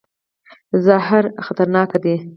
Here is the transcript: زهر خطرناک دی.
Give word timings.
زهر 0.85 1.23
خطرناک 1.45 1.91
دی. 2.03 2.15